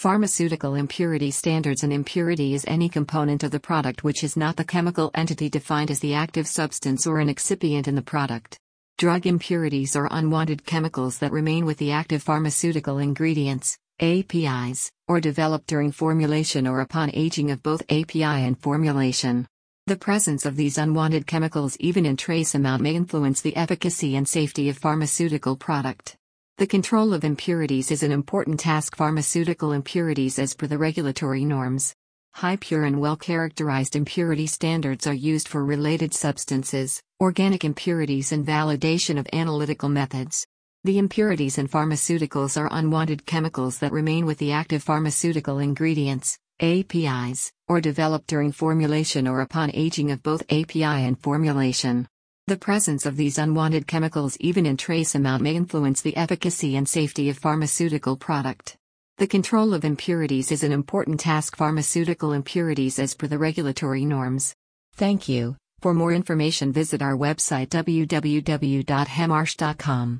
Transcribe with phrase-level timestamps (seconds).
[0.00, 4.64] Pharmaceutical impurity standards An impurity is any component of the product which is not the
[4.64, 8.58] chemical entity defined as the active substance or an excipient in the product.
[8.96, 15.66] Drug impurities are unwanted chemicals that remain with the active pharmaceutical ingredients, APIs, or developed
[15.66, 19.46] during formulation or upon aging of both API and formulation.
[19.86, 24.26] The presence of these unwanted chemicals even in trace amount may influence the efficacy and
[24.26, 26.16] safety of pharmaceutical product.
[26.60, 31.94] The control of impurities is an important task pharmaceutical impurities as per the regulatory norms.
[32.34, 38.46] High pure and well characterized impurity standards are used for related substances, organic impurities, and
[38.46, 40.46] validation of analytical methods.
[40.84, 47.50] The impurities in pharmaceuticals are unwanted chemicals that remain with the active pharmaceutical ingredients, APIs,
[47.68, 52.06] or developed during formulation or upon aging of both API and formulation.
[52.50, 56.88] The presence of these unwanted chemicals even in trace amount may influence the efficacy and
[56.88, 58.76] safety of pharmaceutical product.
[59.18, 64.52] The control of impurities is an important task pharmaceutical impurities as per the regulatory norms.
[64.94, 65.54] Thank you.
[65.80, 70.18] For more information visit our website www.hemarsh.com.